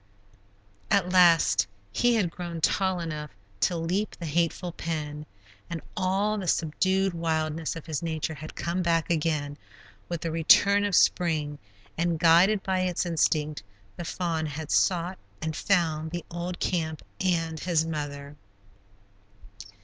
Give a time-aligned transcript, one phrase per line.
[0.89, 5.27] At last he had grown tall enough to leap the hateful pen,
[5.69, 9.59] and all the subdued wildness of his nature had come back again
[10.09, 11.59] with the return of spring,
[11.99, 13.61] and guided by its instinct,
[13.95, 18.35] the fawn had sought and found the old camp and his mother.